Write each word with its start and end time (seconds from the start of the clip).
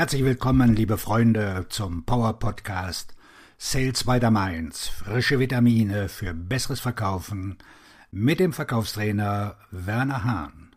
Herzlich 0.00 0.24
willkommen, 0.24 0.74
liebe 0.74 0.96
Freunde, 0.96 1.66
zum 1.68 2.06
Power 2.06 2.38
Podcast 2.38 3.14
Sales 3.58 4.04
by 4.04 4.18
the 4.18 4.30
Mainz. 4.30 4.88
Frische 4.88 5.38
Vitamine 5.38 6.08
für 6.08 6.32
besseres 6.32 6.80
Verkaufen 6.80 7.58
mit 8.10 8.40
dem 8.40 8.54
Verkaufstrainer 8.54 9.56
Werner 9.70 10.24
Hahn. 10.24 10.70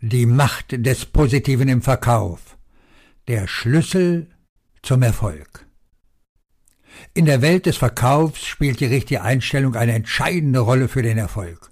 Die 0.00 0.26
Macht 0.26 0.84
des 0.84 1.06
Positiven 1.06 1.68
im 1.68 1.80
Verkauf. 1.80 2.58
Der 3.28 3.46
Schlüssel 3.46 4.30
zum 4.82 5.00
Erfolg. 5.02 5.64
In 7.14 7.26
der 7.26 7.40
Welt 7.40 7.66
des 7.66 7.76
Verkaufs 7.76 8.44
spielt 8.44 8.80
die 8.80 8.86
richtige 8.86 9.22
Einstellung 9.22 9.76
eine 9.76 9.92
entscheidende 9.92 10.58
Rolle 10.58 10.88
für 10.88 11.02
den 11.02 11.18
Erfolg. 11.18 11.70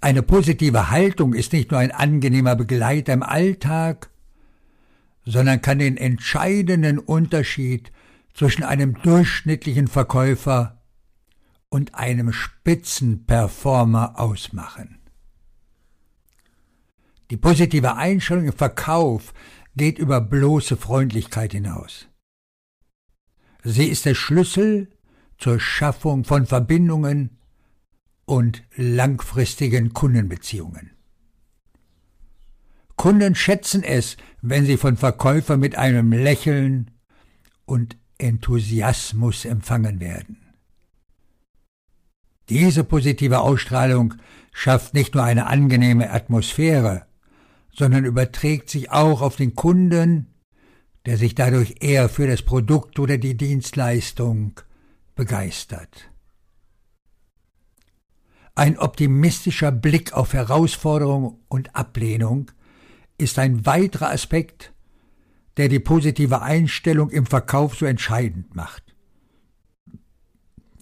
Eine 0.00 0.22
positive 0.22 0.90
Haltung 0.90 1.34
ist 1.34 1.52
nicht 1.52 1.70
nur 1.70 1.80
ein 1.80 1.92
angenehmer 1.92 2.56
Begleiter 2.56 3.12
im 3.12 3.22
Alltag, 3.22 4.10
sondern 5.26 5.60
kann 5.60 5.78
den 5.78 5.98
entscheidenden 5.98 6.98
Unterschied 6.98 7.92
zwischen 8.32 8.62
einem 8.62 8.94
durchschnittlichen 9.02 9.88
Verkäufer 9.88 10.82
und 11.68 11.94
einem 11.94 12.32
Spitzenperformer 12.32 14.18
ausmachen. 14.18 15.00
Die 17.30 17.36
positive 17.36 17.96
Einstellung 17.96 18.46
im 18.46 18.52
Verkauf 18.52 19.34
geht 19.76 19.98
über 19.98 20.20
bloße 20.20 20.76
Freundlichkeit 20.78 21.52
hinaus. 21.52 22.08
Sie 23.62 23.86
ist 23.86 24.06
der 24.06 24.14
Schlüssel 24.14 24.88
zur 25.36 25.60
Schaffung 25.60 26.24
von 26.24 26.46
Verbindungen 26.46 27.39
und 28.30 28.62
langfristigen 28.76 29.92
Kundenbeziehungen. 29.92 30.92
Kunden 32.96 33.34
schätzen 33.34 33.82
es, 33.82 34.16
wenn 34.40 34.64
sie 34.64 34.76
von 34.76 34.96
Verkäufer 34.96 35.56
mit 35.56 35.76
einem 35.76 36.12
Lächeln 36.12 36.92
und 37.64 37.96
Enthusiasmus 38.18 39.44
empfangen 39.44 39.98
werden. 39.98 40.36
Diese 42.48 42.84
positive 42.84 43.40
Ausstrahlung 43.40 44.14
schafft 44.52 44.94
nicht 44.94 45.14
nur 45.14 45.24
eine 45.24 45.46
angenehme 45.46 46.10
Atmosphäre, 46.10 47.06
sondern 47.72 48.04
überträgt 48.04 48.70
sich 48.70 48.90
auch 48.90 49.22
auf 49.22 49.36
den 49.36 49.54
Kunden 49.54 50.26
der 51.06 51.16
sich 51.16 51.34
dadurch 51.34 51.76
eher 51.80 52.10
für 52.10 52.26
das 52.26 52.42
Produkt 52.42 52.98
oder 52.98 53.16
die 53.16 53.34
Dienstleistung 53.34 54.60
begeistert. 55.14 56.09
Ein 58.54 58.78
optimistischer 58.78 59.72
Blick 59.72 60.12
auf 60.12 60.32
Herausforderung 60.32 61.40
und 61.48 61.74
Ablehnung 61.74 62.50
ist 63.18 63.38
ein 63.38 63.64
weiterer 63.66 64.10
Aspekt, 64.10 64.72
der 65.56 65.68
die 65.68 65.78
positive 65.78 66.42
Einstellung 66.42 67.10
im 67.10 67.26
Verkauf 67.26 67.76
so 67.76 67.86
entscheidend 67.86 68.54
macht. 68.54 68.94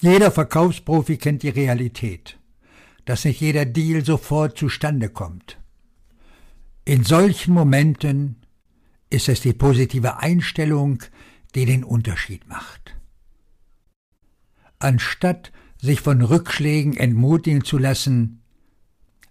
Jeder 0.00 0.30
Verkaufsprofi 0.30 1.16
kennt 1.16 1.42
die 1.42 1.48
Realität, 1.48 2.39
dass 3.05 3.24
nicht 3.24 3.41
jeder 3.41 3.64
Deal 3.64 4.05
sofort 4.05 4.56
zustande 4.56 5.08
kommt. 5.08 5.58
In 6.84 7.05
solchen 7.05 7.52
Momenten 7.52 8.36
ist 9.11 9.28
es 9.28 9.41
die 9.41 9.52
positive 9.52 10.19
Einstellung, 10.19 11.02
die 11.55 11.64
den 11.64 11.83
Unterschied 11.83 12.46
macht. 12.46 12.94
Anstatt 14.78 15.50
sich 15.80 16.00
von 16.00 16.22
Rückschlägen 16.22 16.96
entmutigen 16.96 17.64
zu 17.64 17.78
lassen, 17.78 18.42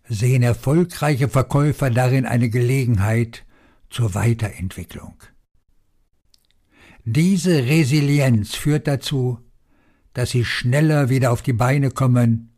sehen 0.07 0.43
erfolgreiche 0.43 1.27
Verkäufer 1.27 1.89
darin 1.89 2.25
eine 2.25 2.49
Gelegenheit 2.49 3.45
zur 3.89 4.13
Weiterentwicklung. 4.13 5.15
Diese 7.03 7.65
Resilienz 7.65 8.55
führt 8.55 8.87
dazu, 8.87 9.39
dass 10.13 10.31
sie 10.31 10.45
schneller 10.45 11.09
wieder 11.09 11.31
auf 11.31 11.41
die 11.41 11.53
Beine 11.53 11.91
kommen 11.91 12.53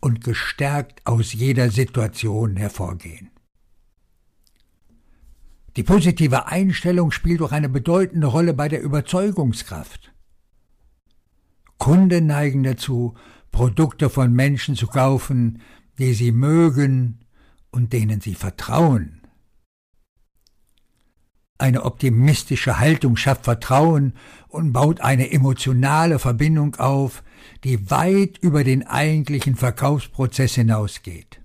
und 0.00 0.22
gestärkt 0.24 1.06
aus 1.06 1.32
jeder 1.32 1.70
Situation 1.70 2.56
hervorgehen. 2.56 3.30
Die 5.76 5.82
positive 5.82 6.46
Einstellung 6.46 7.12
spielt 7.12 7.40
auch 7.40 7.52
eine 7.52 7.68
bedeutende 7.68 8.26
Rolle 8.26 8.52
bei 8.52 8.68
der 8.68 8.82
Überzeugungskraft. 8.82 10.11
Kunden 11.82 12.26
neigen 12.26 12.62
dazu, 12.62 13.14
Produkte 13.50 14.08
von 14.08 14.32
Menschen 14.32 14.76
zu 14.76 14.86
kaufen, 14.86 15.60
die 15.98 16.14
sie 16.14 16.30
mögen 16.30 17.18
und 17.72 17.92
denen 17.92 18.20
sie 18.20 18.36
vertrauen. 18.36 19.22
Eine 21.58 21.82
optimistische 21.84 22.78
Haltung 22.78 23.16
schafft 23.16 23.46
Vertrauen 23.46 24.12
und 24.46 24.72
baut 24.72 25.00
eine 25.00 25.32
emotionale 25.32 26.20
Verbindung 26.20 26.76
auf, 26.76 27.24
die 27.64 27.90
weit 27.90 28.38
über 28.38 28.62
den 28.62 28.86
eigentlichen 28.86 29.56
Verkaufsprozess 29.56 30.54
hinausgeht. 30.54 31.40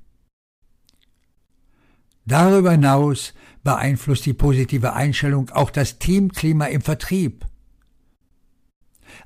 Darüber 2.28 2.74
hinaus 2.74 3.34
beeinflusst 3.64 4.28
die 4.28 4.36
positive 4.36 4.94
Einstellung 4.94 5.50
auch 5.50 5.72
das 5.72 5.98
Teamklima 5.98 6.66
im 6.66 6.82
Vertrieb. 6.82 7.44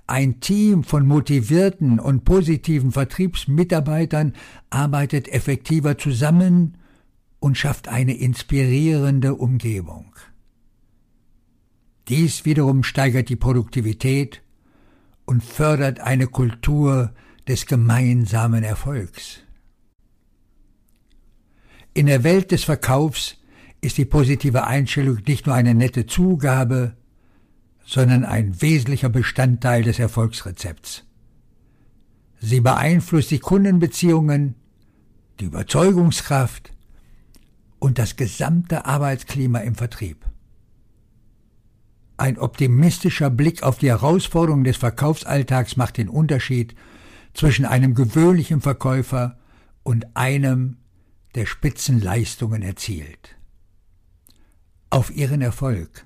Ein 0.07 0.39
Team 0.39 0.83
von 0.83 1.07
motivierten 1.07 1.99
und 1.99 2.25
positiven 2.25 2.91
Vertriebsmitarbeitern 2.91 4.33
arbeitet 4.69 5.27
effektiver 5.27 5.97
zusammen 5.97 6.77
und 7.39 7.57
schafft 7.57 7.87
eine 7.87 8.15
inspirierende 8.15 9.35
Umgebung. 9.35 10.13
Dies 12.07 12.45
wiederum 12.45 12.83
steigert 12.83 13.29
die 13.29 13.35
Produktivität 13.35 14.41
und 15.25 15.43
fördert 15.43 15.99
eine 15.99 16.27
Kultur 16.27 17.13
des 17.47 17.65
gemeinsamen 17.65 18.63
Erfolgs. 18.63 19.39
In 21.93 22.05
der 22.05 22.23
Welt 22.23 22.51
des 22.51 22.63
Verkaufs 22.63 23.37
ist 23.81 23.97
die 23.97 24.05
positive 24.05 24.65
Einstellung 24.65 25.19
nicht 25.27 25.45
nur 25.45 25.55
eine 25.55 25.73
nette 25.73 26.05
Zugabe, 26.05 26.95
sondern 27.91 28.23
ein 28.23 28.61
wesentlicher 28.61 29.09
Bestandteil 29.09 29.83
des 29.83 29.99
Erfolgsrezepts. 29.99 31.03
Sie 32.39 32.61
beeinflusst 32.61 33.31
die 33.31 33.39
Kundenbeziehungen, 33.39 34.55
die 35.41 35.45
Überzeugungskraft 35.45 36.71
und 37.79 37.99
das 37.99 38.15
gesamte 38.15 38.85
Arbeitsklima 38.85 39.59
im 39.59 39.75
Vertrieb. 39.75 40.25
Ein 42.15 42.39
optimistischer 42.39 43.29
Blick 43.29 43.61
auf 43.61 43.79
die 43.79 43.89
Herausforderungen 43.89 44.63
des 44.63 44.77
Verkaufsalltags 44.77 45.75
macht 45.75 45.97
den 45.97 46.07
Unterschied 46.07 46.75
zwischen 47.33 47.65
einem 47.65 47.93
gewöhnlichen 47.93 48.61
Verkäufer 48.61 49.37
und 49.83 50.15
einem, 50.15 50.77
der 51.35 51.45
Spitzenleistungen 51.45 52.61
erzielt 52.61 53.35
auf 54.89 55.13
ihren 55.13 55.41
Erfolg. 55.41 56.05